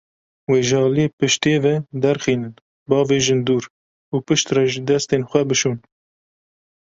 [0.49, 2.53] Wê ji aliyê piştê ve derxînin,
[2.89, 3.63] bavêjin dûr,
[4.13, 5.77] û piştre jî destên xwe bişon.